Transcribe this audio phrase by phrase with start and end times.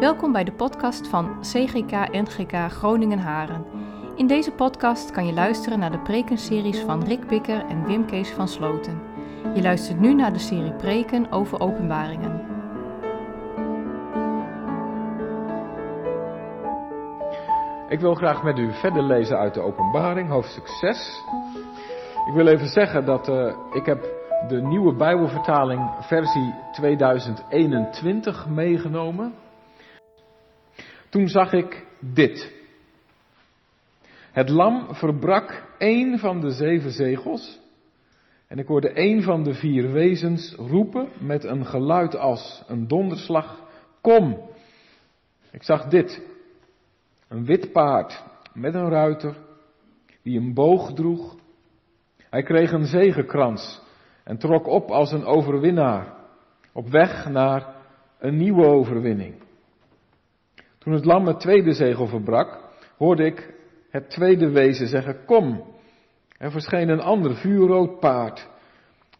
[0.00, 3.64] Welkom bij de podcast van CGK NGK Groningen Haren.
[4.16, 8.30] In deze podcast kan je luisteren naar de prekenseries van Rick Bikker en Wim Kees
[8.30, 9.02] van Sloten.
[9.54, 12.40] Je luistert nu naar de serie preken over openbaringen.
[17.88, 21.22] Ik wil graag met u verder lezen uit de openbaring, hoofdstuk 6.
[22.26, 24.04] Ik wil even zeggen dat uh, ik heb
[24.48, 29.45] de nieuwe Bijbelvertaling versie 2021 meegenomen.
[31.16, 32.54] Toen zag ik dit.
[34.32, 37.60] Het lam verbrak één van de zeven zegels.
[38.48, 43.62] En ik hoorde één van de vier wezens roepen met een geluid als een donderslag.
[44.00, 44.50] Kom!
[45.50, 46.22] Ik zag dit.
[47.28, 49.36] Een wit paard met een ruiter
[50.22, 51.36] die een boog droeg.
[52.30, 53.82] Hij kreeg een zegenkrans
[54.24, 56.14] en trok op als een overwinnaar
[56.72, 57.74] op weg naar
[58.18, 59.44] een nieuwe overwinning.
[60.86, 62.58] Toen het lam het tweede zegel verbrak,
[62.96, 63.54] hoorde ik
[63.90, 65.64] het tweede wezen zeggen, kom.
[66.38, 68.48] Er verscheen een ander vuurrood paard.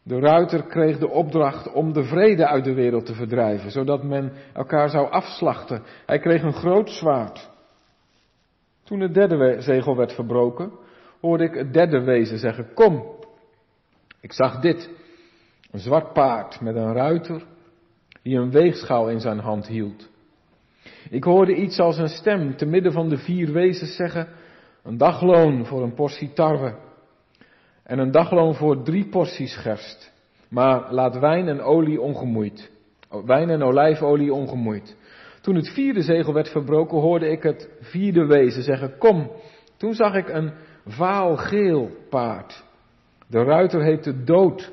[0.02, 4.32] De ruiter kreeg de opdracht om de vrede uit de wereld te verdrijven, zodat men
[4.52, 5.82] elkaar zou afslachten.
[6.06, 7.50] Hij kreeg een groot zwaard.
[8.84, 10.72] Toen het derde zegel werd verbroken,
[11.20, 13.04] hoorde ik het derde wezen zeggen, kom.
[14.20, 14.90] Ik zag dit,
[15.70, 17.42] een zwart paard met een ruiter
[18.22, 20.14] die een weegschaal in zijn hand hield.
[21.10, 24.28] Ik hoorde iets als een stem te midden van de vier wezens zeggen,
[24.82, 26.74] een dagloon voor een portie tarwe
[27.82, 30.12] en een dagloon voor drie porties gerst.
[30.48, 32.70] Maar laat wijn en olie ongemoeid.
[33.24, 34.96] Wijn en olijfolie ongemoeid.
[35.40, 39.30] Toen het vierde zegel werd verbroken, hoorde ik het vierde wezen zeggen, kom.
[39.76, 40.52] Toen zag ik een
[40.86, 42.64] vaalgeel paard.
[43.26, 44.72] De ruiter heette Dood.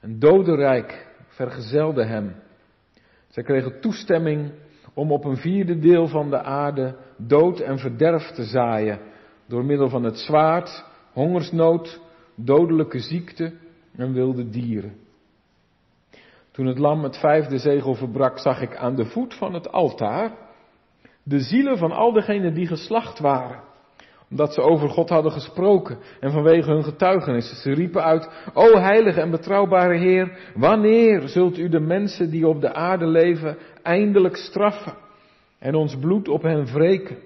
[0.00, 2.34] Een dodenrijk vergezelde hem.
[3.28, 4.52] Zij kregen toestemming
[4.94, 8.98] om op een vierde deel van de aarde dood en verderf te zaaien.
[9.48, 12.00] Door middel van het zwaard, hongersnood,
[12.34, 13.52] dodelijke ziekte
[13.96, 14.94] en wilde dieren.
[16.50, 20.48] Toen het lam het vijfde zegel verbrak, zag ik aan de voet van het altaar
[21.22, 23.60] de zielen van al degenen die geslacht waren.
[24.30, 27.62] Omdat ze over God hadden gesproken en vanwege hun getuigenis.
[27.62, 32.60] Ze riepen uit, O heilige en betrouwbare Heer, wanneer zult u de mensen die op
[32.60, 34.94] de aarde leven eindelijk straffen
[35.58, 37.16] en ons bloed op hen wreken?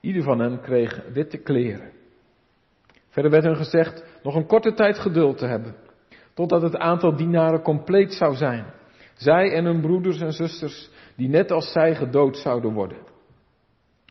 [0.00, 1.90] Ieder van hen kreeg witte kleren.
[3.08, 5.74] Verder werd hun gezegd nog een korte tijd geduld te hebben,
[6.34, 8.64] totdat het aantal dienaren compleet zou zijn.
[9.14, 12.98] Zij en hun broeders en zusters, die net als zij gedood zouden worden.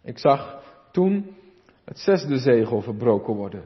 [0.03, 1.35] Ik zag toen
[1.91, 3.63] het zesde zegel verbroken worden.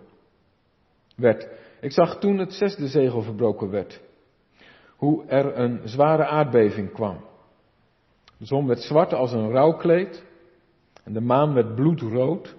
[1.16, 1.48] Werd.
[1.82, 4.02] Ik zag toen het zesde zegel verbroken werd.
[4.96, 7.18] Hoe er een zware aardbeving kwam.
[8.38, 10.26] De zon werd zwart als een rouwkleed.
[11.04, 12.56] En de maan werd bloedrood.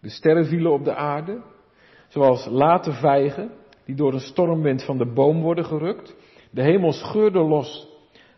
[0.00, 1.42] De sterren vielen op de aarde.
[2.08, 3.50] Zoals late vijgen
[3.84, 6.16] die door een stormwind van de boom worden gerukt.
[6.50, 7.88] De hemel scheurde los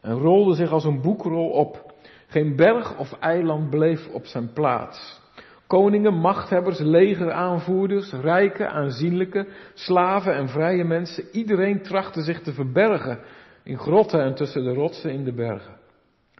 [0.01, 1.95] en rolde zich als een boekrol op.
[2.27, 5.25] Geen berg of eiland bleef op zijn plaats.
[5.67, 13.19] Koningen, machthebbers, legeraanvoerders, rijke, aanzienlijke, slaven en vrije mensen, iedereen trachtte zich te verbergen
[13.63, 15.77] in grotten en tussen de rotsen in de bergen.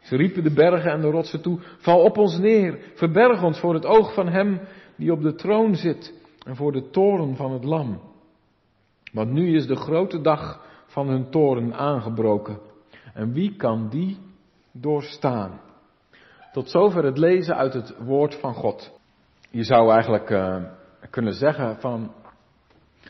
[0.03, 3.75] Ze riepen de bergen en de rotsen toe, val op ons neer, verberg ons voor
[3.75, 4.61] het oog van hem
[4.97, 6.15] die op de troon zit
[6.47, 8.01] en voor de toren van het lam.
[9.13, 12.59] Want nu is de grote dag van hun toren aangebroken.
[13.15, 14.19] En wie kan die
[14.73, 15.61] doorstaan?
[16.53, 18.96] Tot zover het lezen uit het woord van God.
[19.57, 20.57] Je zou eigenlijk uh,
[21.11, 22.13] kunnen zeggen van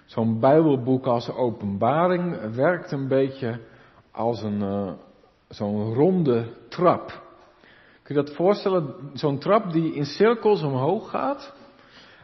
[0.05, 3.61] zo'n Bijbelboek als openbaring werkt een beetje
[4.11, 4.93] als een, uh,
[5.49, 7.23] zo'n ronde trap.
[8.03, 8.95] Kun je dat voorstellen?
[9.13, 11.55] Zo'n trap die in cirkels omhoog gaat.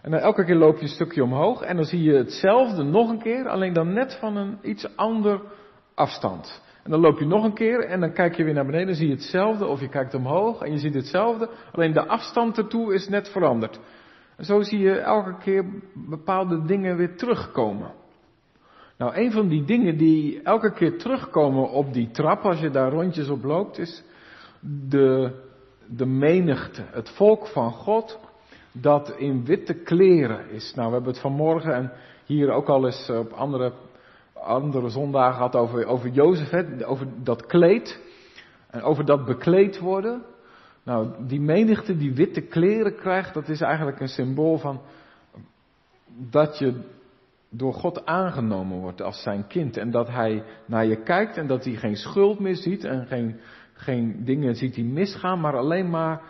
[0.03, 3.11] En dan elke keer loop je een stukje omhoog en dan zie je hetzelfde nog
[3.11, 5.41] een keer, alleen dan net van een iets ander
[5.94, 6.62] afstand.
[6.82, 8.94] En dan loop je nog een keer en dan kijk je weer naar beneden en
[8.94, 12.94] zie je hetzelfde, of je kijkt omhoog en je ziet hetzelfde, alleen de afstand ertoe
[12.94, 13.81] is net veranderd.
[14.43, 17.91] Zo zie je elke keer bepaalde dingen weer terugkomen.
[18.99, 22.93] Nou, een van die dingen die elke keer terugkomen op die trap, als je daar
[22.93, 24.05] rondjes op loopt, is
[24.89, 25.31] de,
[25.87, 26.83] de menigte.
[26.91, 28.19] Het volk van God
[28.73, 30.75] dat in witte kleren is.
[30.75, 31.93] Nou, we hebben het vanmorgen en
[32.25, 33.73] hier ook al eens op andere,
[34.33, 38.00] andere zondagen gehad over, over Jozef, over dat kleed
[38.71, 40.23] en over dat bekleed worden.
[40.84, 44.81] Nou, die menigte die witte kleren krijgt, dat is eigenlijk een symbool van
[46.31, 46.81] dat je
[47.49, 49.76] door God aangenomen wordt als zijn kind.
[49.76, 53.40] En dat hij naar je kijkt en dat hij geen schuld meer ziet en geen,
[53.73, 56.20] geen dingen ziet die misgaan, maar alleen maar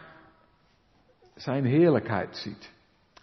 [1.35, 2.73] zijn heerlijkheid ziet.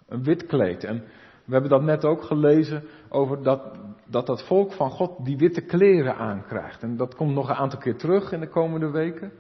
[0.07, 0.83] Een wit kleed.
[0.83, 1.03] En
[1.45, 3.61] we hebben dat net ook gelezen over dat,
[4.05, 6.83] dat dat volk van God die witte kleren aankrijgt.
[6.83, 9.31] En dat komt nog een aantal keer terug in de komende weken.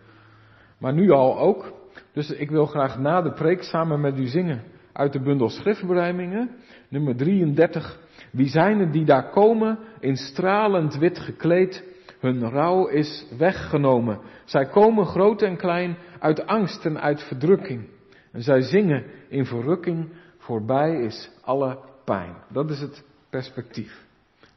[0.77, 1.73] Maar nu al ook.
[2.13, 4.63] Dus ik wil graag na de preek samen met u zingen
[4.93, 6.49] uit de bundel schriftberijmingen,
[6.89, 7.99] nummer 33.
[8.31, 11.83] Wie zijn het die daar komen, in stralend wit gekleed,
[12.19, 14.19] hun rouw is weggenomen.
[14.45, 17.89] Zij komen groot en klein uit angst en uit verdrukking.
[18.31, 22.35] En zij zingen in verrukking, voorbij is alle pijn.
[22.47, 24.05] Dat is het perspectief.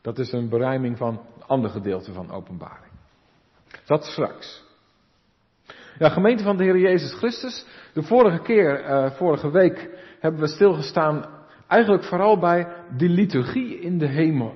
[0.00, 2.92] Dat is een berijming van een ander gedeelte van openbaring.
[3.86, 4.64] Dat straks.
[6.02, 7.66] Ja, gemeente van de Heer Jezus Christus.
[7.92, 9.90] De vorige keer, uh, vorige week,
[10.20, 11.26] hebben we stilgestaan
[11.66, 12.66] eigenlijk vooral bij
[12.96, 14.54] de liturgie in de hemel.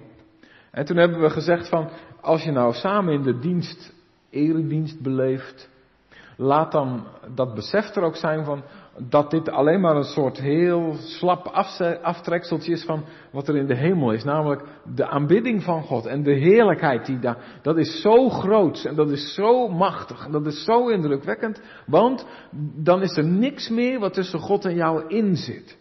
[0.70, 1.90] En toen hebben we gezegd van,
[2.20, 3.93] als je nou samen in de dienst,
[4.31, 5.70] eredienst beleeft,
[6.37, 8.62] laat dan dat besef er ook zijn van
[8.98, 11.46] dat dit alleen maar een soort heel slap
[12.02, 14.25] aftrekseltje is van wat er in de hemel is.
[14.25, 14.62] Namelijk
[14.94, 19.10] de aanbidding van God en de heerlijkheid die daar, dat is zo groot en dat
[19.10, 21.62] is zo machtig en dat is zo indrukwekkend.
[21.87, 22.26] Want
[22.75, 25.78] dan is er niks meer wat tussen God en jou in zit.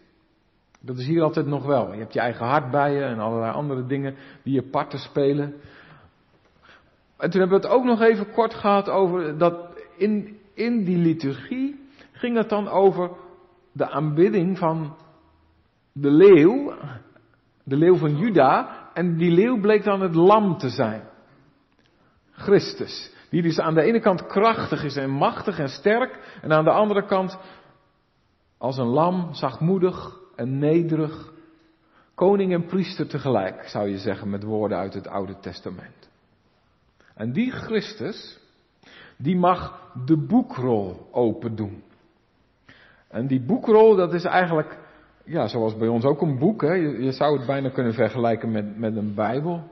[0.81, 1.94] Dat is hier altijd nog wel.
[1.94, 5.53] Je hebt je eigen hart bij je en allerlei andere dingen die je parten spelen.
[7.17, 9.56] En toen hebben we het ook nog even kort gehad over dat
[9.97, 11.83] in, in die liturgie
[12.15, 13.12] ging het dan over
[13.71, 14.95] de aanbidding van
[15.94, 16.73] de leeuw,
[17.63, 21.03] de leeuw van Juda, en die leeuw bleek dan het lam te zijn.
[22.31, 23.13] Christus.
[23.29, 26.71] Die dus aan de ene kant krachtig is en machtig en sterk, en aan de
[26.71, 27.38] andere kant
[28.57, 31.33] als een lam, zachtmoedig en nederig.
[32.15, 36.09] Koning en priester tegelijk, zou je zeggen, met woorden uit het Oude Testament.
[37.15, 38.39] En die Christus,
[39.17, 41.83] die mag de boekrol open doen.
[43.15, 44.77] En die boekrol, dat is eigenlijk,
[45.25, 46.62] ja, zoals bij ons ook een boek.
[46.62, 46.73] Hè?
[46.73, 49.63] Je, zou het bijna kunnen vergelijken met, met een Bijbel.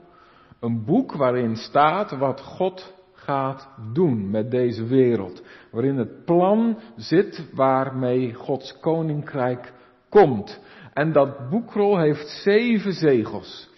[0.59, 5.43] Een boek waarin staat wat God gaat doen met deze wereld.
[5.71, 9.73] Waarin het plan zit waarmee Gods koninkrijk
[10.09, 10.61] komt.
[10.93, 13.71] En dat boekrol heeft zeven zegels.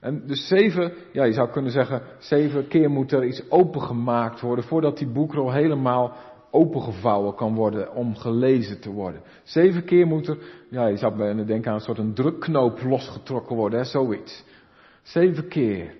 [0.00, 4.64] En dus zeven, ja je zou kunnen zeggen, zeven keer moet er iets opengemaakt worden
[4.64, 6.16] voordat die boekrol helemaal
[6.50, 9.22] opengevouwen kan worden om gelezen te worden.
[9.42, 10.38] Zeven keer moet er,
[10.70, 14.44] ja, je zou bijna denken aan een soort een drukknoop losgetrokken worden, hè, zoiets.
[15.02, 15.94] Zeven keer.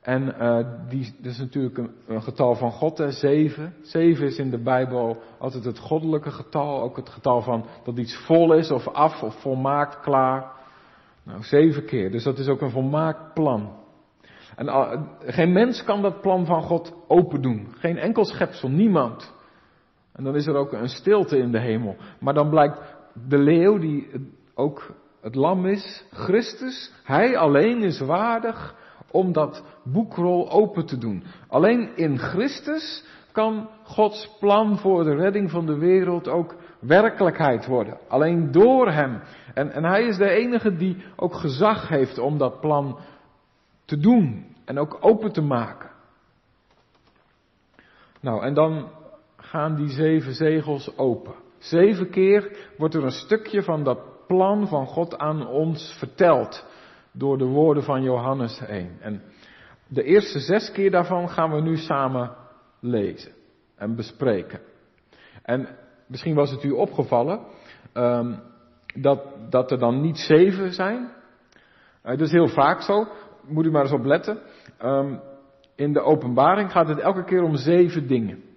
[0.00, 3.74] En uh, die, dat is natuurlijk een, getal van God, hè, zeven.
[3.82, 8.16] Zeven is in de Bijbel altijd het goddelijke getal, ook het getal van dat iets
[8.16, 10.52] vol is of af of volmaakt, klaar.
[11.22, 12.10] Nou, zeven keer.
[12.10, 13.78] Dus dat is ook een volmaakt plan.
[14.56, 17.68] En uh, geen mens kan dat plan van God open doen.
[17.78, 19.32] Geen enkel schepsel, niemand.
[20.12, 21.96] En dan is er ook een stilte in de hemel.
[22.20, 22.78] Maar dan blijkt
[23.28, 24.10] de leeuw, die
[24.54, 28.74] ook het lam is, Christus, hij alleen is waardig
[29.10, 31.24] om dat boekrol open te doen.
[31.48, 37.98] Alleen in Christus kan Gods plan voor de redding van de wereld ook werkelijkheid worden.
[38.08, 39.20] Alleen door Hem.
[39.54, 42.98] En, en Hij is de enige die ook gezag heeft om dat plan
[43.84, 45.90] te doen en ook open te maken.
[48.20, 48.88] Nou, en dan
[49.50, 51.34] gaan die zeven zegels open.
[51.58, 56.66] Zeven keer wordt er een stukje van dat plan van God aan ons verteld.
[57.12, 58.96] Door de woorden van Johannes heen.
[59.00, 59.22] En
[59.88, 62.36] de eerste zes keer daarvan gaan we nu samen
[62.80, 63.32] lezen
[63.76, 64.60] en bespreken.
[65.42, 65.68] En
[66.06, 67.40] misschien was het u opgevallen
[67.94, 68.40] um,
[68.94, 71.02] dat, dat er dan niet zeven zijn.
[71.02, 73.06] Uh, dat is heel vaak zo.
[73.46, 74.38] Moet u maar eens op letten.
[74.82, 75.20] Um,
[75.76, 78.48] in de openbaring gaat het elke keer om zeven dingen.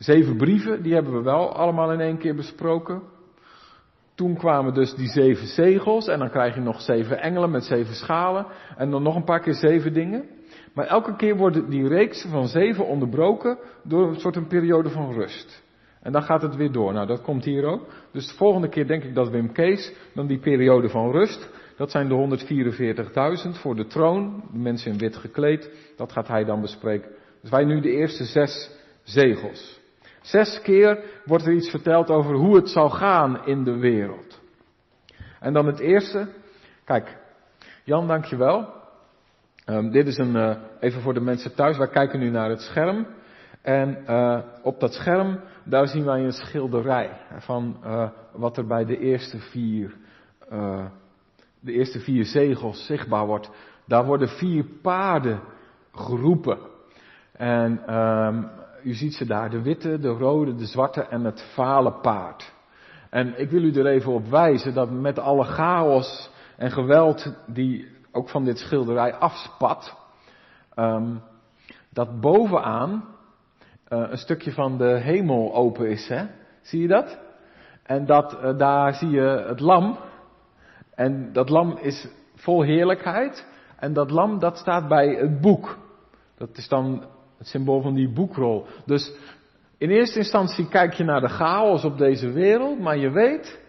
[0.00, 3.02] Zeven brieven, die hebben we wel allemaal in één keer besproken.
[4.14, 7.94] Toen kwamen dus die zeven zegels en dan krijg je nog zeven engelen met zeven
[7.94, 10.24] schalen en dan nog een paar keer zeven dingen.
[10.74, 15.12] Maar elke keer wordt die reeks van zeven onderbroken door een soort een periode van
[15.12, 15.62] rust.
[16.02, 16.92] En dan gaat het weer door.
[16.92, 17.86] Nou, dat komt hier ook.
[18.12, 21.90] Dus de volgende keer denk ik dat Wim Kees dan die periode van rust, dat
[21.90, 22.38] zijn de
[23.54, 27.10] 144.000 voor de troon, de mensen in wit gekleed, dat gaat hij dan bespreken.
[27.40, 28.70] Dus wij nu de eerste zes
[29.02, 29.79] zegels.
[30.20, 34.40] Zes keer wordt er iets verteld over hoe het zal gaan in de wereld.
[35.40, 36.28] En dan het eerste.
[36.84, 37.18] Kijk,
[37.84, 38.78] Jan, dankjewel.
[39.66, 42.60] Um, dit is een, uh, even voor de mensen thuis, wij kijken nu naar het
[42.60, 43.06] scherm.
[43.62, 48.84] En uh, op dat scherm, daar zien wij een schilderij van uh, wat er bij
[48.84, 49.96] de eerste vier,
[51.60, 53.50] de eerste vier zegels zichtbaar wordt.
[53.86, 55.40] Daar worden vier paarden
[55.92, 56.58] geroepen.
[57.32, 58.48] En um,
[58.82, 62.52] u ziet ze daar, de witte, de rode, de zwarte en het vale paard.
[63.10, 67.88] En ik wil u er even op wijzen dat met alle chaos en geweld die
[68.12, 69.96] ook van dit schilderij afspat,
[70.74, 71.14] ehm,
[71.90, 73.04] dat bovenaan
[73.88, 76.08] uh, een stukje van de hemel open is.
[76.08, 76.26] Hè?
[76.62, 77.18] Zie je dat?
[77.82, 79.98] En dat, uh, daar zie je het lam.
[80.94, 83.46] En dat lam is vol heerlijkheid.
[83.76, 85.78] En dat lam dat staat bij het boek.
[86.36, 87.04] Dat is dan
[87.40, 88.66] het symbool van die boekrol.
[88.86, 89.12] Dus
[89.78, 93.60] in eerste instantie kijk je naar de chaos op deze wereld, maar je weet,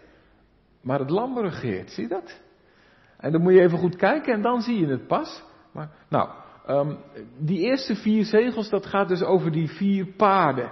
[0.80, 1.90] maar het lam regeert.
[1.90, 2.40] Zie je dat?
[3.18, 5.42] En dan moet je even goed kijken en dan zie je het pas.
[5.72, 6.28] Maar, nou,
[6.68, 6.98] um,
[7.38, 10.70] die eerste vier zegels, dat gaat dus over die vier paarden.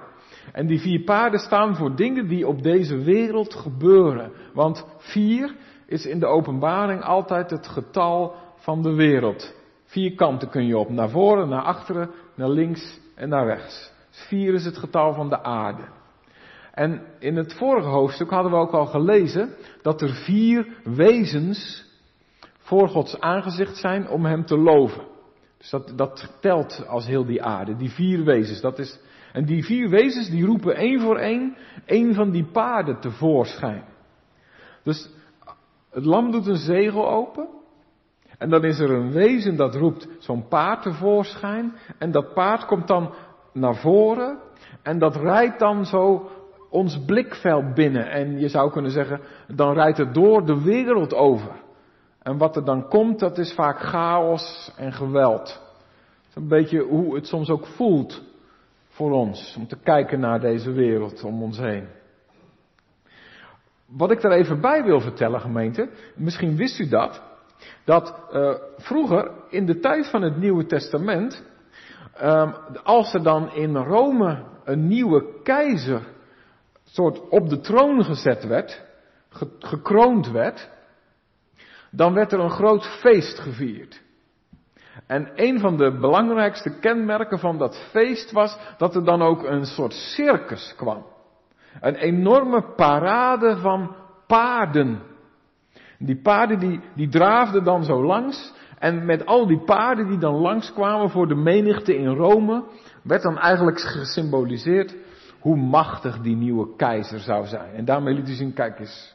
[0.52, 4.32] En die vier paarden staan voor dingen die op deze wereld gebeuren.
[4.54, 5.54] Want vier
[5.86, 9.54] is in de openbaring altijd het getal van de wereld.
[9.84, 10.88] Vier kanten kun je op.
[10.88, 13.92] Naar voren, naar achteren, naar links en naar rechts.
[14.10, 15.82] Vier is het getal van de aarde.
[16.72, 21.84] En in het vorige hoofdstuk hadden we ook al gelezen dat er vier wezens
[22.58, 25.04] voor Gods aangezicht zijn om Hem te loven.
[25.58, 27.76] Dus dat, dat telt als heel die aarde.
[27.76, 28.60] Die vier wezens.
[28.60, 28.98] Dat is,
[29.32, 33.84] en die vier wezens die roepen één voor één één van die paarden tevoorschijn.
[34.82, 35.10] Dus
[35.90, 37.48] het lam doet een zegel open.
[38.40, 41.74] En dan is er een wezen dat roept zo'n paard tevoorschijn.
[41.98, 43.14] En dat paard komt dan
[43.52, 44.38] naar voren.
[44.82, 46.30] En dat rijdt dan zo
[46.70, 48.10] ons blikveld binnen.
[48.10, 51.52] En je zou kunnen zeggen, dan rijdt het door de wereld over.
[52.22, 55.62] En wat er dan komt, dat is vaak chaos en geweld.
[56.34, 58.22] Een beetje hoe het soms ook voelt
[58.88, 59.56] voor ons.
[59.58, 61.86] Om te kijken naar deze wereld om ons heen.
[63.86, 65.88] Wat ik daar even bij wil vertellen, gemeente.
[66.14, 67.28] Misschien wist u dat
[67.84, 71.44] dat uh, vroeger, in de tijd van het Nieuwe Testament,
[72.22, 76.02] um, als er dan in Rome een nieuwe keizer
[76.84, 78.82] soort op de troon gezet werd,
[79.28, 80.70] ge gekroond werd,
[81.90, 84.02] dan werd er een groot feest gevierd.
[85.06, 89.64] En een van de belangrijkste kenmerken van dat feest was dat er dan ook een
[89.64, 91.06] soort circus kwam.
[91.80, 95.02] Een enorme parade van paarden
[96.06, 98.52] die paarden die, die draafden dan zo langs.
[98.78, 102.64] En met al die paarden die dan langskwamen voor de menigte in Rome,
[103.02, 104.96] werd dan eigenlijk gesymboliseerd
[105.40, 107.74] hoe machtig die nieuwe keizer zou zijn.
[107.74, 109.14] En daarmee liet hij zien, kijk eens.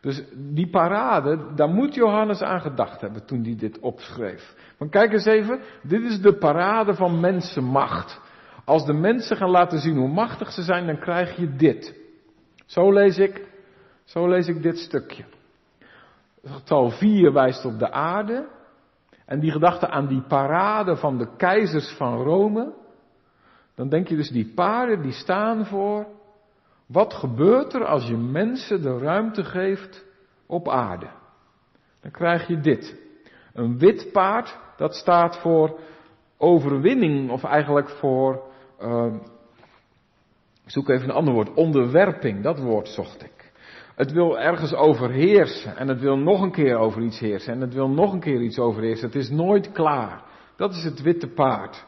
[0.00, 4.54] Dus die parade, daar moet Johannes aan gedacht hebben toen hij dit opschreef.
[4.78, 8.20] Maar kijk eens even, dit is de parade van mensenmacht.
[8.64, 11.94] Als de mensen gaan laten zien hoe machtig ze zijn, dan krijg je dit.
[12.66, 13.48] Zo lees ik,
[14.04, 15.24] zo lees ik dit stukje.
[16.42, 18.48] Het getal 4 wijst op de aarde.
[19.26, 22.74] En die gedachte aan die parade van de keizers van Rome.
[23.74, 26.06] Dan denk je dus die paarden die staan voor.
[26.86, 30.04] Wat gebeurt er als je mensen de ruimte geeft
[30.46, 31.10] op aarde?
[32.00, 32.96] Dan krijg je dit.
[33.52, 35.78] Een wit paard, dat staat voor
[36.36, 38.42] overwinning, of eigenlijk voor,
[38.82, 39.14] uh,
[40.64, 43.37] ik zoek even een ander woord, onderwerping, dat woord zocht ik.
[43.98, 47.74] Het wil ergens overheersen en het wil nog een keer over iets heersen en het
[47.74, 49.06] wil nog een keer iets overheersen.
[49.06, 50.22] Het is nooit klaar.
[50.56, 51.84] Dat is het witte paard.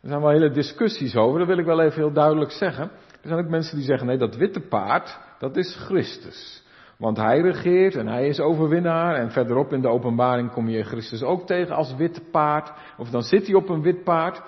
[0.00, 2.84] Er zijn wel hele discussies over, dat wil ik wel even heel duidelijk zeggen.
[3.22, 6.64] Er zijn ook mensen die zeggen, nee, dat witte paard, dat is Christus.
[6.98, 9.14] Want hij regeert en hij is overwinnaar.
[9.14, 12.72] En verderop in de openbaring kom je Christus ook tegen als witte paard.
[12.96, 14.42] Of dan zit hij op een wit paard.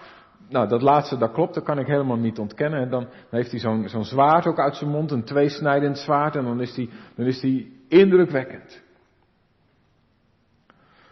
[0.49, 2.81] Nou, dat laatste, dat klopt, dat kan ik helemaal niet ontkennen.
[2.81, 6.45] En dan heeft hij zo'n zo'n zwaard ook uit zijn mond, een tweesnijdend zwaard, en
[6.45, 8.83] dan is hij dan is die indrukwekkend.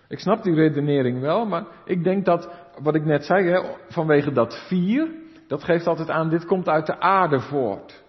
[0.09, 2.49] Ik snap die redenering wel, maar ik denk dat,
[2.83, 5.09] wat ik net zei, hè, vanwege dat vier,
[5.47, 8.05] dat geeft altijd aan, dit komt uit de aarde voort.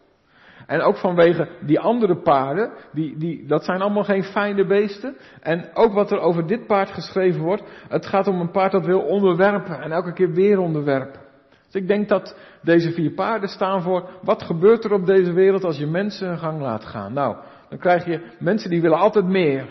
[0.67, 5.15] En ook vanwege die andere paarden, die, die, dat zijn allemaal geen fijne beesten.
[5.41, 8.85] En ook wat er over dit paard geschreven wordt, het gaat om een paard dat
[8.85, 11.21] wil onderwerpen en elke keer weer onderwerpen.
[11.65, 15.63] Dus ik denk dat deze vier paarden staan voor, wat gebeurt er op deze wereld
[15.63, 17.13] als je mensen hun gang laat gaan?
[17.13, 17.35] Nou,
[17.69, 19.65] dan krijg je mensen die willen altijd meer.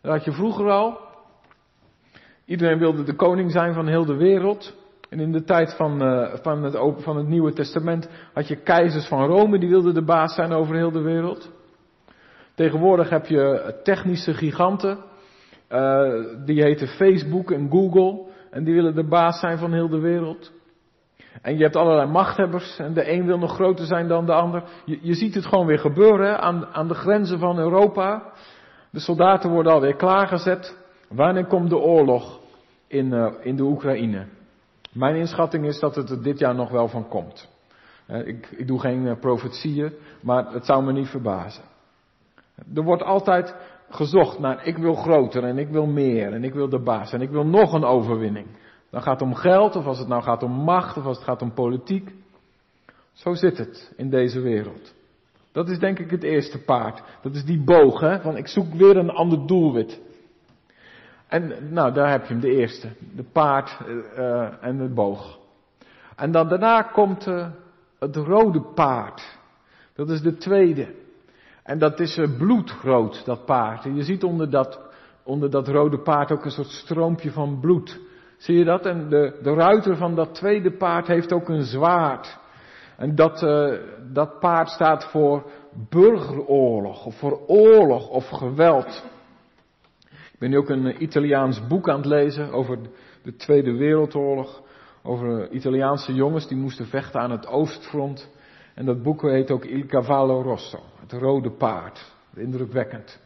[0.00, 0.98] Dat had je vroeger al.
[2.44, 4.81] Iedereen wilde de koning zijn van heel de wereld.
[5.12, 9.06] En in de tijd van, uh, van, het, van het Nieuwe Testament had je keizers
[9.06, 11.50] van Rome, die wilden de baas zijn over heel de wereld.
[12.54, 14.98] Tegenwoordig heb je technische giganten,
[15.70, 16.12] uh,
[16.44, 20.52] die heten Facebook en Google, en die willen de baas zijn van heel de wereld.
[21.42, 24.62] En je hebt allerlei machthebbers, en de een wil nog groter zijn dan de ander.
[24.84, 28.32] Je, je ziet het gewoon weer gebeuren aan, aan de grenzen van Europa.
[28.90, 30.76] De soldaten worden alweer klaargezet.
[31.08, 32.40] Wanneer komt de oorlog
[32.86, 34.26] in, uh, in de Oekraïne?
[34.92, 37.50] Mijn inschatting is dat het er dit jaar nog wel van komt.
[38.06, 41.62] Ik, ik doe geen uh, profetieën, maar het zou me niet verbazen.
[42.74, 43.54] Er wordt altijd
[43.90, 47.20] gezocht naar ik wil groter en ik wil meer en ik wil de baas en
[47.20, 48.46] ik wil nog een overwinning.
[48.90, 51.26] Dan gaat het om geld of als het nou gaat om macht of als het
[51.26, 52.14] gaat om politiek.
[53.12, 54.94] Zo zit het in deze wereld.
[55.52, 57.02] Dat is denk ik het eerste paard.
[57.22, 58.20] Dat is die boog, hè?
[58.20, 60.00] van ik zoek weer een ander doelwit.
[61.32, 62.88] En nou, daar heb je hem, de eerste.
[63.16, 63.78] De paard
[64.18, 65.38] uh, en de boog.
[66.16, 67.46] En dan daarna komt uh,
[67.98, 69.38] het rode paard.
[69.94, 70.94] Dat is de tweede.
[71.62, 73.84] En dat is uh, bloedrood, dat paard.
[73.84, 74.80] En je ziet onder dat,
[75.22, 78.00] onder dat rode paard ook een soort stroompje van bloed.
[78.36, 78.86] Zie je dat?
[78.86, 82.38] En de, de ruiter van dat tweede paard heeft ook een zwaard.
[82.96, 83.40] En dat,
[84.12, 85.50] dat paard staat voor
[85.88, 89.11] burgeroorlog, of voor oorlog of geweld.
[90.42, 92.78] Ben nu ook een Italiaans boek aan het lezen over
[93.22, 94.62] de Tweede Wereldoorlog.
[95.02, 98.30] Over Italiaanse jongens die moesten vechten aan het oostfront.
[98.74, 102.14] En dat boek heet ook Il Cavallo Rosso, het rode paard.
[102.34, 103.20] Indrukwekkend.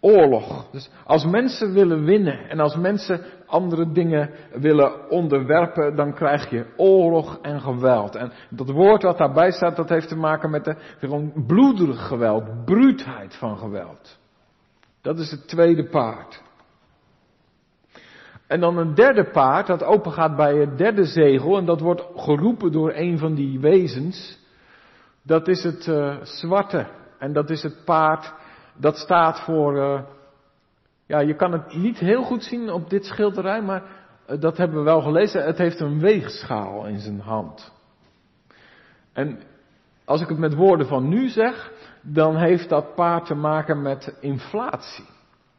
[0.00, 0.70] Oorlog.
[0.70, 6.66] Dus als mensen willen winnen en als mensen andere dingen willen onderwerpen, dan krijg je
[6.76, 8.14] oorlog en geweld.
[8.14, 13.34] En dat woord wat daarbij staat, dat heeft te maken met de bloederig geweld, bruutheid
[13.34, 14.18] van geweld.
[15.02, 16.42] Dat is het tweede paard.
[18.46, 22.06] En dan een derde paard dat open gaat bij het derde zegel en dat wordt
[22.16, 24.38] geroepen door een van die wezens.
[25.22, 26.86] Dat is het uh, zwarte
[27.18, 28.34] en dat is het paard
[28.76, 30.00] dat staat voor, uh,
[31.06, 34.78] ja je kan het niet heel goed zien op dit schilderij, maar uh, dat hebben
[34.78, 35.44] we wel gelezen.
[35.44, 37.72] Het heeft een weegschaal in zijn hand.
[39.12, 39.40] En
[40.04, 44.16] als ik het met woorden van nu zeg, dan heeft dat paard te maken met
[44.20, 45.04] inflatie.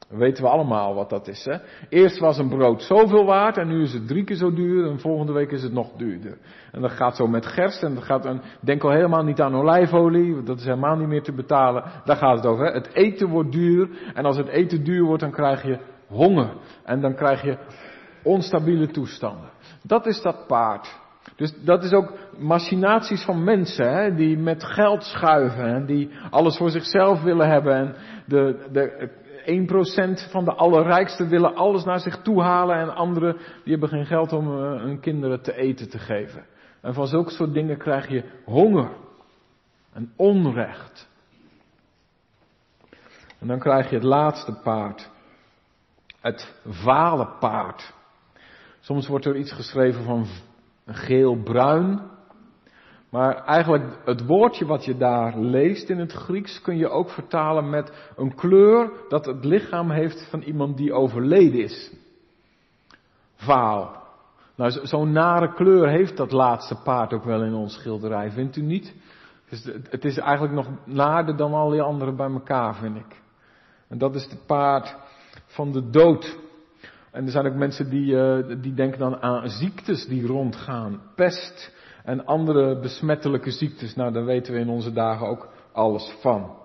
[0.10, 1.46] Weten we allemaal wat dat is.
[1.46, 1.58] Hè?
[1.90, 5.00] Eerst was een brood zoveel waard en nu is het drie keer zo duur en
[5.00, 6.38] volgende week is het nog duurder.
[6.72, 9.56] En dat gaat zo met gerst en dat gaat, een, denk al helemaal niet aan
[9.56, 11.84] olijfolie, dat is helemaal niet meer te betalen.
[12.06, 12.66] Daar gaat het over.
[12.66, 12.72] Hè?
[12.72, 16.50] Het eten wordt duur en als het eten duur wordt dan krijg je honger.
[16.84, 17.58] En dan krijg je
[18.24, 19.50] onstabiele toestanden.
[19.84, 20.99] Dat is dat paard.
[21.36, 26.58] Dus dat is ook machinaties van mensen, hè, die met geld schuiven en die alles
[26.58, 29.10] voor zichzelf willen hebben en de, de
[29.50, 34.06] 1% van de allerrijksten willen alles naar zich toe halen en anderen die hebben geen
[34.06, 36.46] geld om uh, hun kinderen te eten te geven.
[36.82, 38.90] En van zulke soort dingen krijg je honger
[39.94, 41.10] en onrecht.
[43.40, 45.10] En dan krijg je het laatste paard.
[46.22, 47.94] Het vale paard.
[48.80, 50.26] Soms wordt er iets geschreven van
[50.94, 52.00] geel-bruin.
[53.10, 57.70] Maar eigenlijk het woordje wat je daar leest in het Grieks kun je ook vertalen
[57.70, 61.94] met een kleur dat het lichaam heeft van iemand die overleden is.
[63.36, 63.98] Vaal.
[64.56, 68.62] Nou, zo'n nare kleur heeft dat laatste paard ook wel in ons schilderij, vindt u
[68.62, 68.94] niet?
[69.50, 73.22] Dus het is eigenlijk nog naarder dan al die anderen bij elkaar, vind ik.
[73.88, 74.96] En dat is het paard
[75.46, 76.38] van de dood.
[77.12, 81.02] En er zijn ook mensen die, uh, die denken dan aan ziektes die rondgaan.
[81.16, 83.96] Pest, en andere besmettelijke ziektes.
[83.96, 86.58] Nou, daar weten we in onze dagen ook alles van.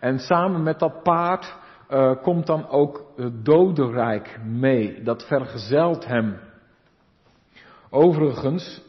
[0.00, 1.56] En samen met dat paard
[1.90, 5.02] uh, komt dan ook het dodenrijk mee.
[5.02, 6.38] Dat vergezelt hem.
[7.90, 8.82] Overigens,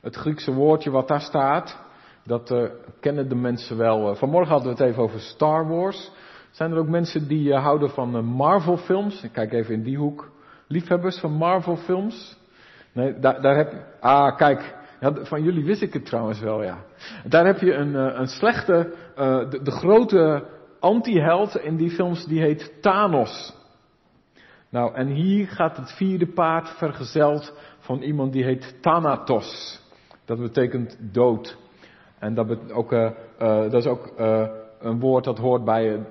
[0.00, 1.78] het Griekse woordje wat daar staat,
[2.24, 4.14] dat uh, kennen de mensen wel.
[4.14, 6.10] Vanmorgen hadden we het even over Star Wars.
[6.50, 9.22] Zijn er ook mensen die houden van Marvel films?
[9.22, 10.30] Ik kijk even in die hoek.
[10.66, 12.38] Liefhebbers van Marvel films?
[12.92, 13.74] Nee, daar, daar heb.
[14.00, 16.78] Ah, kijk, van jullie wist ik het trouwens wel, ja.
[17.24, 20.44] Daar heb je een, eh, een slechte, de, de, grote
[20.80, 23.58] anti-held in die films, die heet Thanos.
[24.70, 29.80] Nou, en hier gaat het vierde paard vergezeld van iemand die heet Thanatos.
[30.24, 31.56] Dat betekent dood.
[32.18, 32.90] En dat, ook,
[33.38, 34.12] dat is ook
[34.80, 36.06] een woord dat hoort bij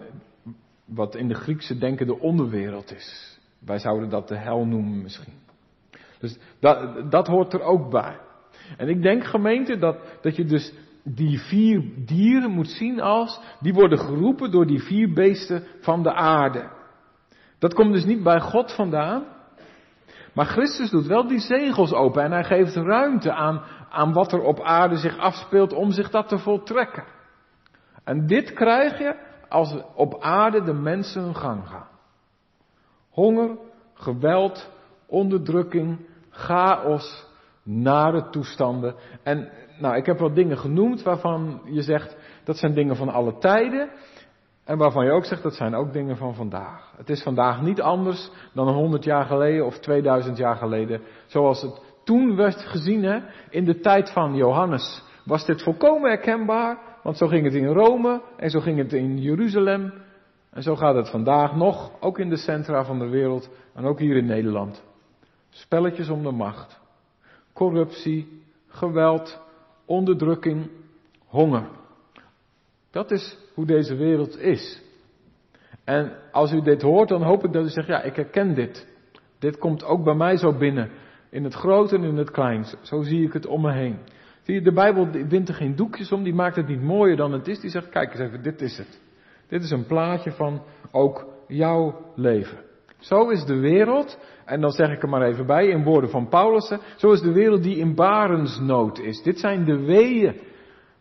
[0.93, 3.39] wat in de Griekse denken de onderwereld is.
[3.59, 5.33] Wij zouden dat de hel noemen misschien.
[6.19, 8.17] Dus dat, dat hoort er ook bij.
[8.77, 10.73] En ik denk gemeente dat, dat je dus
[11.03, 16.13] die vier dieren moet zien als, die worden geroepen door die vier beesten van de
[16.13, 16.69] aarde.
[17.59, 19.23] Dat komt dus niet bij God vandaan.
[20.33, 24.41] Maar Christus doet wel die zegels open en hij geeft ruimte aan, aan wat er
[24.41, 27.03] op aarde zich afspeelt om zich dat te voltrekken.
[28.03, 31.87] En dit krijg je als op aarde de mensen hun gang gaan.
[33.09, 33.57] Honger,
[33.93, 34.71] geweld,
[35.07, 37.27] onderdrukking, chaos,
[37.63, 38.95] nare toestanden.
[39.23, 43.37] En nou, ik heb wat dingen genoemd waarvan je zegt dat zijn dingen van alle
[43.37, 43.89] tijden.
[44.63, 46.93] En waarvan je ook zegt dat zijn ook dingen van vandaag.
[46.97, 51.01] Het is vandaag niet anders dan 100 jaar geleden of 2000 jaar geleden.
[51.25, 56.88] Zoals het Toen werd gezien, hè, in de tijd van Johannes, was dit volkomen herkenbaar.
[57.09, 59.93] Want zo ging het in Rome en zo ging het in Jeruzalem.
[60.51, 63.99] En zo gaat het vandaag nog, ook in de centra van de wereld en ook
[63.99, 64.83] hier in Nederland.
[65.49, 66.79] Spelletjes om de macht.
[67.53, 69.41] Corruptie, geweld,
[69.85, 70.69] onderdrukking,
[71.25, 71.67] honger.
[72.91, 74.81] Dat is hoe deze wereld is.
[75.83, 78.87] En als u dit hoort, dan hoop ik dat u zegt, ja, ik herken dit.
[79.39, 80.91] Dit komt ook bij mij zo binnen.
[81.29, 82.65] In het grote en in het klein.
[82.81, 83.97] Zo zie ik het om me heen.
[84.49, 87.31] Zie je, de Bijbel wint er geen doekjes om, die maakt het niet mooier dan
[87.31, 87.59] het is.
[87.59, 89.01] Die zegt, kijk eens even, dit is het.
[89.47, 92.57] Dit is een plaatje van ook jouw leven.
[92.99, 96.27] Zo is de wereld, en dan zeg ik er maar even bij in woorden van
[96.27, 99.21] Paulus, zo is de wereld die in barensnood is.
[99.21, 100.39] Dit zijn de weeën.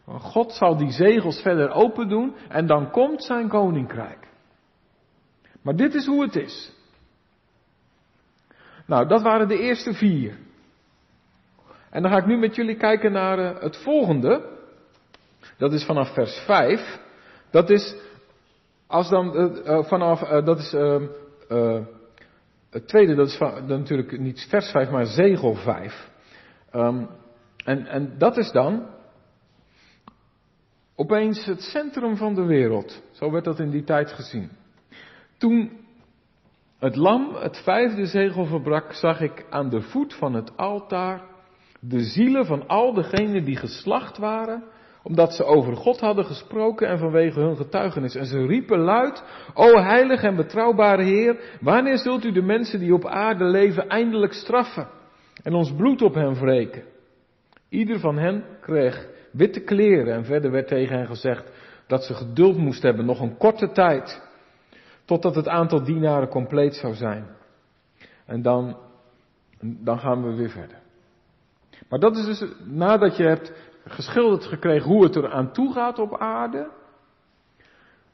[0.07, 4.29] God zal die zegels verder open doen en dan komt zijn koninkrijk.
[5.63, 6.73] Maar dit is hoe het is.
[8.87, 10.47] Nou, dat waren de eerste vier.
[11.99, 14.49] En dan ga ik nu met jullie kijken naar uh, het volgende.
[15.57, 17.01] Dat is vanaf vers 5.
[17.51, 17.97] Dat is,
[18.87, 21.83] als dan, uh, vanaf, dat is, ehm,
[22.71, 26.11] het tweede, dat is natuurlijk niet vers 5, maar zegel 5.
[26.73, 27.05] Um, ehm,
[27.65, 28.87] en, en dat is dan
[30.97, 33.03] opeens het centrum van de wereld.
[33.13, 34.51] Zo werd dat in die tijd gezien.
[35.39, 35.71] Toen
[36.79, 41.37] het lam het vijfde zegel verbrak, zag ik aan de voet van het altaar
[41.81, 44.65] de zielen van al degenen die geslacht waren,
[45.03, 48.15] omdat ze over God hadden gesproken en vanwege hun getuigenis.
[48.15, 49.23] En ze riepen luid,
[49.55, 54.33] O heilige en betrouwbare Heer, wanneer zult u de mensen die op aarde leven eindelijk
[54.33, 54.89] straffen
[55.43, 56.83] en ons bloed op hen wreken?
[57.69, 61.51] Ieder van hen kreeg witte kleren en verder werd tegen hen gezegd
[61.87, 64.23] dat ze geduld moest hebben, nog een korte tijd.
[65.05, 67.27] Totdat het aantal dienaren compleet zou zijn.
[68.27, 68.77] En dan,
[69.61, 70.79] dan gaan we weer verder.
[71.89, 73.53] Maar dat is dus nadat je hebt
[73.85, 76.71] geschilderd gekregen hoe het er aan toe gaat op aarde.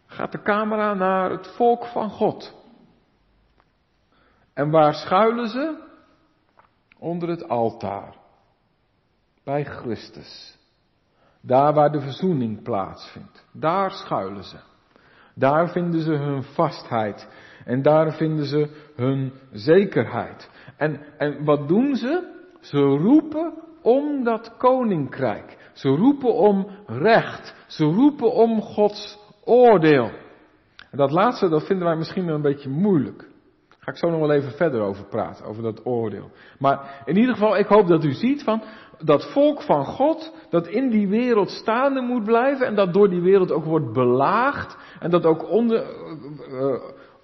[0.07, 2.55] Gaat de camera naar het volk van God.
[4.55, 5.83] En waar schuilen ze?
[6.99, 8.17] Onder het altaar.
[9.45, 10.59] Bij Christus.
[11.41, 13.47] Daar waar de verzoening plaatsvindt.
[13.53, 14.59] Daar schuilen ze.
[15.35, 17.29] Daar vinden ze hun vastheid.
[17.65, 20.51] En daar vinden ze hun zekerheid.
[20.77, 22.33] En, en wat doen ze?
[22.65, 25.57] Ze roepen om dat koninkrijk.
[25.73, 27.55] Ze roepen om recht.
[27.67, 30.11] Ze roepen om Gods oordeel.
[30.91, 33.19] En dat laatste, dat vinden wij misschien een beetje moeilijk.
[33.69, 36.31] Daar ga ik zo nog wel even verder over praten, over dat oordeel.
[36.59, 38.63] Maar in ieder geval, ik hoop dat u ziet van,
[38.99, 43.23] dat volk van God, dat in die wereld staande moet blijven en dat door die
[43.23, 45.87] wereld ook wordt belaagd en dat ook onder,
[46.51, 46.75] uh,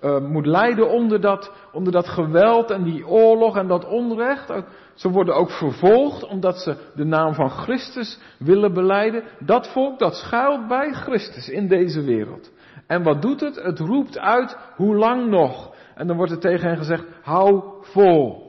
[0.03, 4.53] uh, moet lijden onder dat, onder dat geweld en die oorlog en dat onrecht.
[4.95, 9.25] Ze worden ook vervolgd omdat ze de naam van Christus willen beleiden.
[9.39, 12.51] Dat volk dat schuilt bij Christus in deze wereld.
[12.87, 13.63] En wat doet het?
[13.63, 15.75] Het roept uit, hoe lang nog?
[15.95, 18.49] En dan wordt er tegen hen gezegd, hou vol.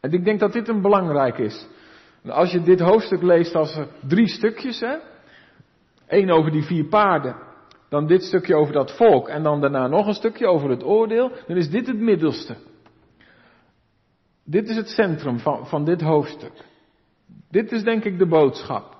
[0.00, 1.66] En ik denk dat dit een belangrijk is.
[2.28, 4.96] Als je dit hoofdstuk leest als drie stukjes, hè.
[6.06, 7.36] Eén over die vier paarden.
[7.92, 9.28] Dan dit stukje over dat volk.
[9.28, 11.32] En dan daarna nog een stukje over het oordeel.
[11.46, 12.56] Dan is dit het middelste.
[14.44, 16.52] Dit is het centrum van, van dit hoofdstuk.
[17.50, 18.96] Dit is denk ik de boodschap.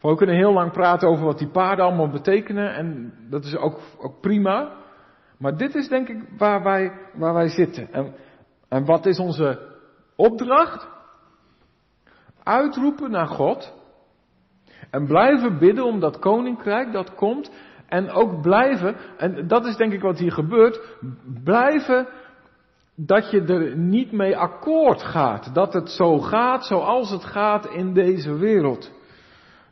[0.00, 2.74] We kunnen heel lang praten over wat die paarden allemaal betekenen.
[2.74, 4.72] En dat is ook, ook prima.
[5.38, 7.92] Maar dit is denk ik waar wij, waar wij zitten.
[7.92, 8.14] En,
[8.68, 9.76] en wat is onze
[10.16, 10.88] opdracht?
[12.42, 13.74] Uitroepen naar God.
[14.90, 17.50] En blijven bidden om dat koninkrijk dat komt.
[17.94, 20.80] En ook blijven, en dat is denk ik wat hier gebeurt,
[21.44, 22.06] blijven
[22.96, 25.54] dat je er niet mee akkoord gaat.
[25.54, 28.92] Dat het zo gaat zoals het gaat in deze wereld.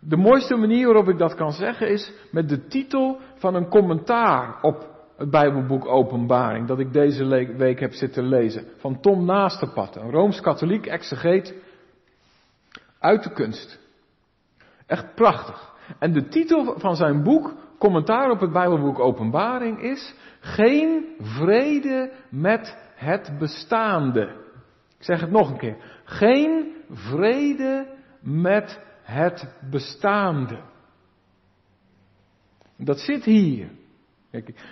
[0.01, 4.59] De mooiste manier waarop ik dat kan zeggen is met de titel van een commentaar
[4.61, 10.11] op het Bijbelboek Openbaring, dat ik deze week heb zitten lezen, van Tom Naasterpad, een
[10.11, 11.55] Rooms-Katholiek exegeet
[12.99, 13.81] uit de kunst.
[14.87, 15.73] Echt prachtig.
[15.99, 17.53] En de titel van zijn boek,
[17.83, 24.23] commentaar op het Bijbelboek Openbaring, is Geen vrede met het bestaande.
[24.99, 25.77] Ik zeg het nog een keer.
[26.05, 27.87] Geen vrede
[28.21, 30.59] met het bestaande.
[32.77, 33.69] Dat zit hier.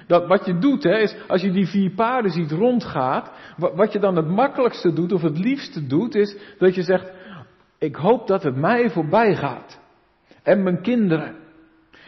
[0.07, 3.99] Dat, wat je doet, hè, is als je die vier paarden ziet rondgaat, wat, je
[3.99, 7.13] dan het makkelijkste doet of het liefste doet, is dat je zegt,
[7.79, 9.81] ik hoop dat het mij voorbij gaat.
[10.43, 11.40] En mijn kinderen.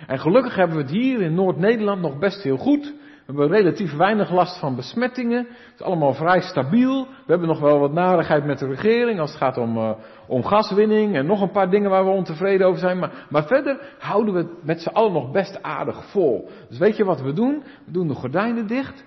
[0.07, 2.95] En gelukkig hebben we het hier in Noord-Nederland nog best heel goed.
[3.27, 5.47] We hebben relatief weinig last van besmettingen.
[5.47, 7.05] Het is allemaal vrij stabiel.
[7.05, 9.91] We hebben nog wel wat narigheid met de regering als het gaat om, uh,
[10.27, 12.99] om gaswinning en nog een paar dingen waar we ontevreden over zijn.
[12.99, 16.49] Maar, maar verder houden we het met z'n allen nog best aardig vol.
[16.69, 17.62] Dus weet je wat we doen?
[17.85, 19.05] We doen de gordijnen dicht.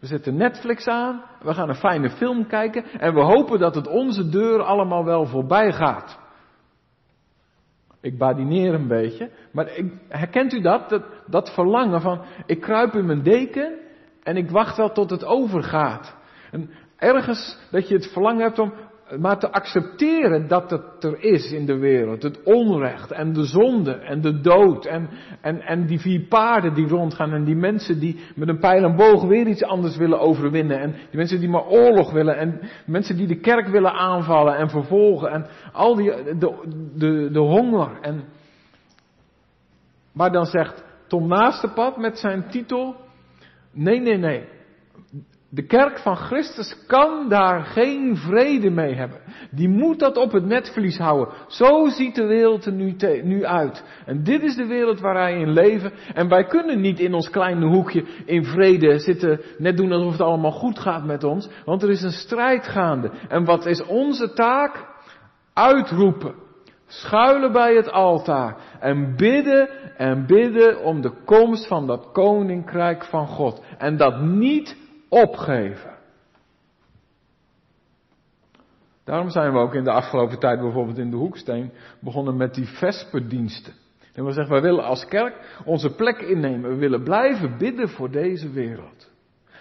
[0.00, 1.22] We zetten Netflix aan.
[1.42, 2.84] We gaan een fijne film kijken.
[2.84, 6.21] En we hopen dat het onze deur allemaal wel voorbij gaat.
[8.02, 9.30] Ik badineer een beetje.
[9.52, 10.88] Maar ik, herkent u dat?
[10.88, 11.02] dat?
[11.26, 13.78] Dat verlangen van, ik kruip in mijn deken
[14.22, 16.16] en ik wacht wel tot het overgaat.
[16.50, 18.72] En ergens dat je het verlangen hebt om
[19.18, 22.22] maar te accepteren dat het er is in de wereld.
[22.22, 25.08] Het onrecht en de zonde en de dood en,
[25.40, 28.96] en, en die vier paarden die rondgaan en die mensen die met een pijl en
[28.96, 30.80] boog weer iets anders willen overwinnen.
[30.80, 34.68] En die mensen die maar oorlog willen en mensen die de kerk willen aanvallen en
[34.68, 37.98] vervolgen en al die, de, de, de honger.
[38.00, 38.24] En,
[40.12, 42.96] maar dan zegt Tom Naastenpad met zijn titel,
[43.72, 44.44] nee, nee, nee.
[45.54, 49.18] De kerk van Christus kan daar geen vrede mee hebben.
[49.50, 51.34] Die moet dat op het netvlies houden.
[51.46, 53.84] Zo ziet de wereld er nu, nu, uit.
[54.06, 55.92] En dit is de wereld waar wij in leven.
[56.14, 60.20] En wij kunnen niet in ons kleine hoekje in vrede zitten, net doen alsof het
[60.20, 61.48] allemaal goed gaat met ons.
[61.64, 63.10] Want er is een strijd gaande.
[63.28, 64.86] En wat is onze taak?
[65.52, 66.34] Uitroepen.
[66.86, 68.56] Schuilen bij het altaar.
[68.80, 73.62] En bidden en bidden om de komst van dat koninkrijk van God.
[73.78, 74.80] En dat niet
[75.12, 75.90] opgeven.
[79.04, 82.66] Daarom zijn we ook in de afgelopen tijd bijvoorbeeld in de Hoeksteen begonnen met die
[82.66, 83.72] vesperdiensten.
[84.14, 86.70] En we zeggen, wij willen als kerk onze plek innemen.
[86.70, 89.10] We willen blijven bidden voor deze wereld.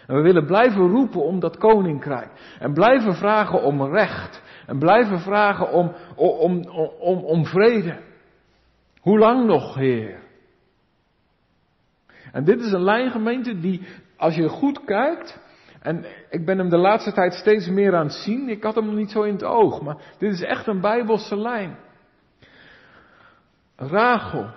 [0.08, 2.30] En we willen blijven roepen om dat koninkrijk.
[2.60, 4.42] En blijven vragen om recht.
[4.66, 8.00] En blijven vragen om, om, om, om, om vrede.
[9.00, 10.20] Hoe lang nog, Heer?
[12.32, 13.82] En dit is een lijngemeente die,
[14.18, 15.40] als je goed kijkt,
[15.82, 18.50] en ik ben hem de laatste tijd steeds meer aan het zien.
[18.50, 21.38] Ik had hem nog niet zo in het oog, maar dit is echt een bijbelse
[21.38, 21.78] lijn.
[23.76, 24.50] Rachel,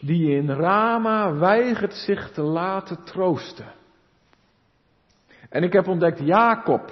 [0.00, 3.72] die in Rama weigert zich te laten troosten.
[5.50, 6.90] En ik heb ontdekt Jacob,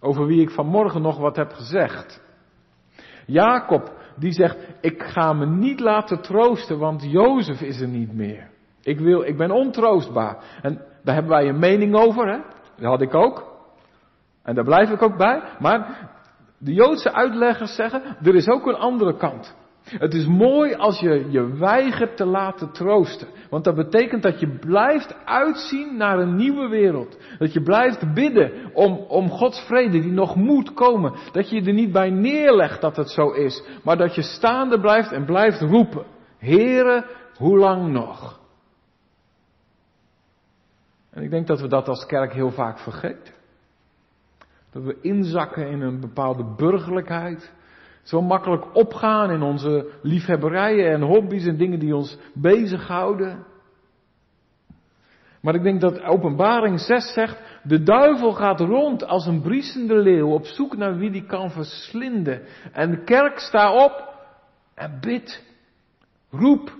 [0.00, 2.22] over wie ik vanmorgen nog wat heb gezegd.
[3.26, 8.51] Jacob, die zegt, ik ga me niet laten troosten, want Jozef is er niet meer.
[8.82, 10.36] Ik, wil, ik ben ontroostbaar.
[10.62, 12.38] En daar hebben wij een mening over, hè?
[12.76, 13.52] Dat had ik ook.
[14.42, 15.42] En daar blijf ik ook bij.
[15.58, 16.10] Maar
[16.58, 19.56] de Joodse uitleggers zeggen, er is ook een andere kant.
[19.84, 23.28] Het is mooi als je je weigert te laten troosten.
[23.50, 27.18] Want dat betekent dat je blijft uitzien naar een nieuwe wereld.
[27.38, 31.12] Dat je blijft bidden om, om Gods vrede die nog moet komen.
[31.32, 33.64] Dat je je er niet bij neerlegt dat het zo is.
[33.84, 36.04] Maar dat je staande blijft en blijft roepen.
[36.38, 37.04] Here,
[37.36, 38.40] hoe lang nog?
[41.12, 43.34] En ik denk dat we dat als kerk heel vaak vergeten.
[44.70, 47.52] Dat we inzakken in een bepaalde burgerlijkheid.
[48.02, 53.44] Zo makkelijk opgaan in onze liefhebberijen en hobby's en dingen die ons bezighouden.
[55.40, 60.28] Maar ik denk dat openbaring 6 zegt, de duivel gaat rond als een briesende leeuw
[60.28, 62.42] op zoek naar wie die kan verslinden.
[62.72, 64.14] En de kerk sta op
[64.74, 65.44] en bid,
[66.30, 66.76] roep,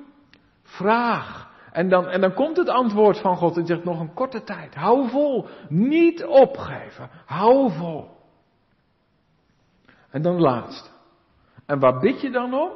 [0.62, 4.42] vraag, en dan, en dan komt het antwoord van God en zegt nog een korte
[4.42, 4.74] tijd.
[4.74, 5.46] Hou vol.
[5.68, 7.10] Niet opgeven.
[7.26, 8.08] Hou vol.
[10.10, 10.92] En dan laatst.
[11.66, 12.70] En waar bid je dan om?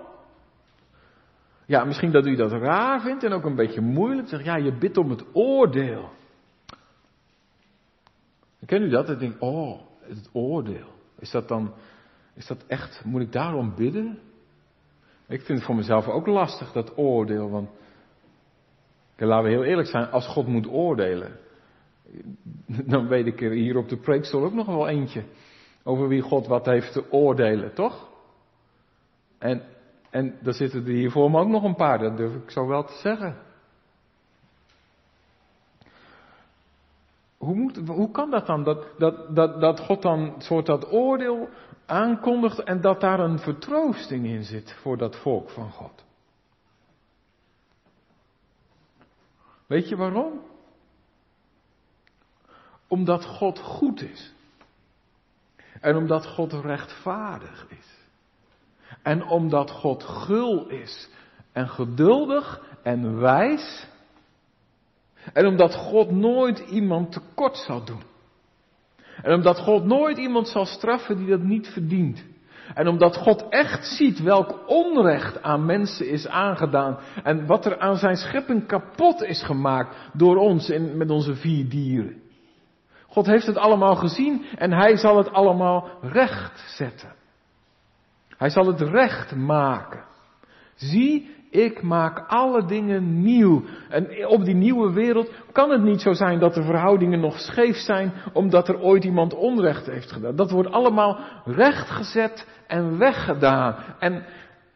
[1.66, 4.28] Ja, misschien dat u dat raar vindt en ook een beetje moeilijk.
[4.28, 6.08] Zeg, ja, je bidt om het oordeel.
[8.66, 9.10] Ken u dat?
[9.10, 10.88] Ik denk, oh, het oordeel.
[11.18, 11.72] Is dat dan,
[12.34, 14.18] is dat echt, moet ik daarom bidden?
[15.28, 17.50] Ik vind het voor mezelf ook lastig, dat oordeel.
[17.50, 17.68] Want
[19.16, 21.38] laten we heel eerlijk zijn, als God moet oordelen,
[22.92, 25.24] dan weet ik er hier op de preekstoel ook nog wel eentje.
[25.82, 28.08] Over wie God wat heeft te oordelen, toch?
[29.38, 29.62] En,
[30.10, 32.66] en daar zitten er hier voor me ook nog een paar, dat durf ik zo
[32.66, 33.36] wel te zeggen.
[37.36, 38.64] Hoe, moet, hoe kan dat dan?
[38.64, 41.48] Dat, dat, dat, dat God dan soort dat oordeel
[41.86, 46.05] aankondigt en dat daar een vertroosting in zit voor dat volk van God.
[49.66, 50.40] Weet je waarom?
[52.88, 54.34] Omdat God goed is.
[55.80, 57.94] En omdat God rechtvaardig is.
[59.02, 61.08] En omdat God gul is
[61.52, 63.86] en geduldig en wijs.
[65.32, 68.02] En omdat God nooit iemand tekort zal doen.
[69.22, 72.24] En omdat God nooit iemand zal straffen die dat niet verdient.
[72.74, 76.98] En omdat God echt ziet welk onrecht aan mensen is aangedaan.
[77.22, 81.68] En wat er aan zijn schepping kapot is gemaakt door ons in, met onze vier
[81.68, 82.24] dieren.
[83.08, 87.14] God heeft het allemaal gezien en hij zal het allemaal recht zetten.
[88.36, 90.04] Hij zal het recht maken.
[90.74, 93.62] Zie, ik maak alle dingen nieuw.
[93.88, 97.76] En op die nieuwe wereld kan het niet zo zijn dat de verhoudingen nog scheef
[97.76, 100.36] zijn omdat er ooit iemand onrecht heeft gedaan.
[100.36, 103.76] Dat wordt allemaal rechtgezet en weggedaan.
[103.98, 104.24] En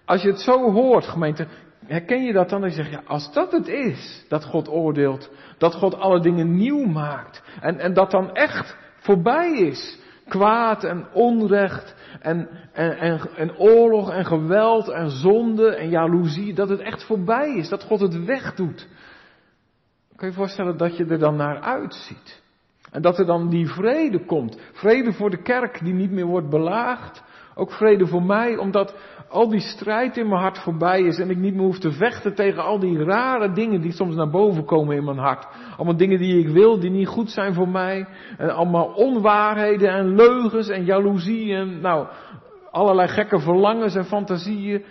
[0.05, 1.47] als je het zo hoort, gemeente,
[1.87, 2.71] herken je dat dan?
[2.71, 6.87] Zeg je, ja, als dat het is, dat God oordeelt, dat God alle dingen nieuw
[6.87, 7.43] maakt.
[7.61, 9.99] En, en dat dan echt voorbij is.
[10.29, 16.69] Kwaad en onrecht en, en, en, en oorlog en geweld en zonde en jaloezie, dat
[16.69, 18.89] het echt voorbij is, dat God het wegdoet.
[20.17, 22.43] Kun je je voorstellen dat je er dan naar uitziet?
[22.91, 24.59] En dat er dan die vrede komt.
[24.73, 27.23] Vrede voor de kerk die niet meer wordt belaagd.
[27.55, 28.95] Ook vrede voor mij, omdat
[29.29, 32.35] al die strijd in mijn hart voorbij is en ik niet meer hoef te vechten
[32.35, 35.47] tegen al die rare dingen die soms naar boven komen in mijn hart.
[35.77, 38.07] Allemaal dingen die ik wil, die niet goed zijn voor mij.
[38.39, 42.07] En allemaal onwaarheden en leugens en jaloezie en nou,
[42.71, 44.85] allerlei gekke verlangens en fantasieën.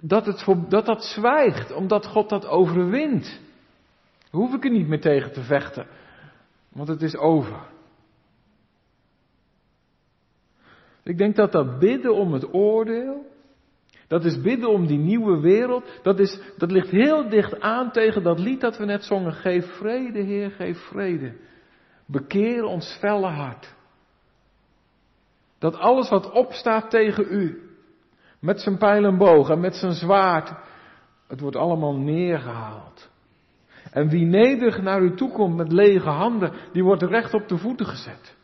[0.00, 3.40] Dat, het dat dat zwijgt, omdat God dat overwint.
[4.30, 5.86] Hoef ik er niet meer tegen te vechten,
[6.72, 7.56] want het is over.
[11.04, 13.26] Ik denk dat dat bidden om het oordeel,
[14.08, 16.00] dat is bidden om die nieuwe wereld.
[16.02, 19.32] Dat, is, dat ligt heel dicht aan tegen dat lied dat we net zongen.
[19.32, 21.36] Geef vrede, Heer, geef vrede.
[22.06, 23.74] Bekeer ons felle hart.
[25.58, 27.70] Dat alles wat opstaat tegen u,
[28.40, 30.52] met zijn pijl en boog en met zijn zwaard,
[31.28, 33.10] het wordt allemaal neergehaald.
[33.90, 37.58] En wie nederig naar u toe komt met lege handen, die wordt recht op de
[37.58, 38.36] voeten gezet.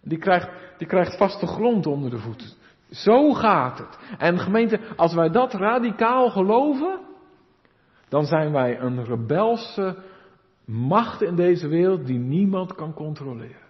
[0.00, 0.48] Die krijgt,
[0.82, 2.48] die krijgt vaste grond onder de voeten.
[2.90, 3.98] Zo gaat het.
[4.18, 7.00] En gemeente, als wij dat radicaal geloven,
[8.08, 9.96] dan zijn wij een rebelse
[10.64, 13.62] macht in deze wereld die niemand kan controleren.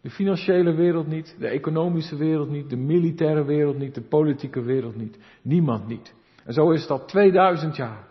[0.00, 4.96] De financiële wereld niet, de economische wereld niet, de militaire wereld niet, de politieke wereld
[4.96, 5.18] niet.
[5.42, 6.14] Niemand niet.
[6.44, 8.06] En zo is dat 2000 jaar.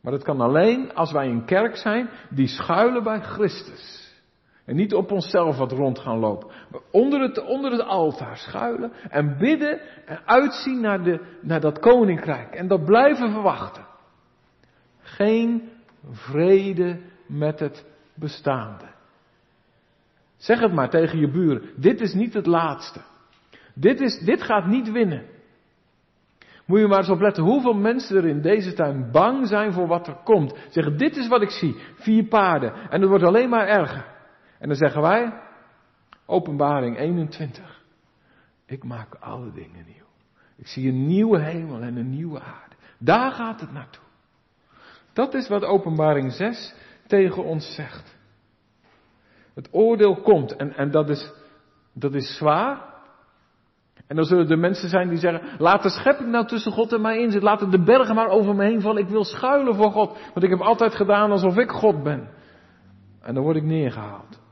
[0.00, 4.03] Maar dat kan alleen als wij een kerk zijn die schuilen bij Christus.
[4.64, 6.50] En niet op onszelf wat rond gaan lopen.
[6.70, 12.54] Maar onder het, onder altaar schuilen en bidden en uitzien naar, de, naar dat koninkrijk.
[12.54, 13.86] En dat blijven verwachten.
[15.00, 15.68] Geen
[16.10, 18.84] vrede met het bestaande.
[20.36, 21.70] Zeg het maar tegen je buren.
[21.76, 23.00] Dit is niet het laatste.
[23.74, 25.24] Dit, is, dit gaat niet winnen.
[26.66, 30.06] Moet je maar eens opletten hoeveel mensen er in deze tuin bang zijn voor wat
[30.06, 30.54] er komt.
[30.70, 31.76] Zeggen, dit is wat ik zie.
[31.94, 32.72] Vier paarden.
[32.72, 34.13] En het wordt alleen maar erger.
[34.64, 35.32] En dan zeggen wij,
[36.26, 37.82] openbaring 21.
[38.66, 40.06] Ik maak alle dingen nieuw.
[40.56, 42.74] Ik zie een nieuwe hemel en een nieuwe aarde.
[42.98, 44.04] Daar gaat het naartoe.
[45.12, 46.74] Dat is wat openbaring 6
[47.06, 48.16] tegen ons zegt.
[49.54, 51.32] Het oordeel komt en, en dat, is,
[51.92, 52.94] dat is zwaar.
[54.06, 57.00] En dan zullen er mensen zijn die zeggen, laat de schepping nou tussen God en
[57.00, 57.50] mij in zitten.
[57.50, 59.02] Laten de bergen maar over me heen vallen.
[59.02, 60.18] Ik wil schuilen voor God.
[60.32, 62.28] Want ik heb altijd gedaan alsof ik God ben.
[63.20, 64.42] En dan word ik neergehaald.